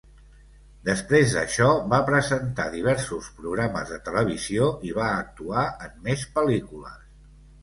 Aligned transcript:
Després 0.87 1.33
d'això, 1.35 1.67
va 1.91 1.99
presentar 2.07 2.65
diversos 2.77 3.27
programes 3.43 3.93
de 3.93 4.01
televisió 4.09 4.71
i 4.89 4.95
va 4.97 5.11
actuar 5.19 5.69
en 5.91 5.95
més 6.11 6.27
pel·lícules. 6.41 6.99